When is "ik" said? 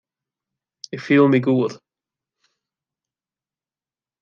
0.95-1.01